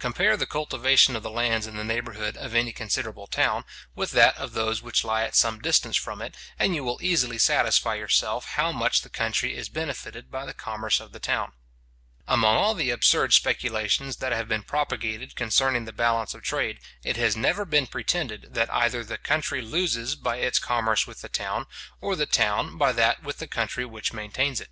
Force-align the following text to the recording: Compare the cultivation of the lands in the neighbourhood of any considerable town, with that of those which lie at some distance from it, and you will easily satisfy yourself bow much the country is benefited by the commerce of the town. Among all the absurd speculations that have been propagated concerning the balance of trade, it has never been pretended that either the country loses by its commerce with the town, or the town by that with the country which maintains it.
Compare 0.00 0.36
the 0.36 0.44
cultivation 0.44 1.14
of 1.14 1.22
the 1.22 1.30
lands 1.30 1.64
in 1.64 1.76
the 1.76 1.84
neighbourhood 1.84 2.36
of 2.36 2.52
any 2.52 2.72
considerable 2.72 3.28
town, 3.28 3.64
with 3.94 4.10
that 4.10 4.36
of 4.36 4.52
those 4.52 4.82
which 4.82 5.04
lie 5.04 5.22
at 5.22 5.36
some 5.36 5.60
distance 5.60 5.96
from 5.96 6.20
it, 6.20 6.34
and 6.58 6.74
you 6.74 6.82
will 6.82 6.98
easily 7.00 7.38
satisfy 7.38 7.94
yourself 7.94 8.56
bow 8.56 8.72
much 8.72 9.02
the 9.02 9.08
country 9.08 9.56
is 9.56 9.68
benefited 9.68 10.32
by 10.32 10.44
the 10.44 10.52
commerce 10.52 10.98
of 10.98 11.12
the 11.12 11.20
town. 11.20 11.52
Among 12.26 12.56
all 12.56 12.74
the 12.74 12.90
absurd 12.90 13.32
speculations 13.34 14.16
that 14.16 14.32
have 14.32 14.48
been 14.48 14.64
propagated 14.64 15.36
concerning 15.36 15.84
the 15.84 15.92
balance 15.92 16.34
of 16.34 16.42
trade, 16.42 16.80
it 17.04 17.16
has 17.16 17.36
never 17.36 17.64
been 17.64 17.86
pretended 17.86 18.54
that 18.54 18.74
either 18.74 19.04
the 19.04 19.16
country 19.16 19.62
loses 19.62 20.16
by 20.16 20.38
its 20.38 20.58
commerce 20.58 21.06
with 21.06 21.20
the 21.20 21.28
town, 21.28 21.66
or 22.00 22.16
the 22.16 22.26
town 22.26 22.78
by 22.78 22.90
that 22.90 23.22
with 23.22 23.38
the 23.38 23.46
country 23.46 23.84
which 23.86 24.12
maintains 24.12 24.60
it. 24.60 24.70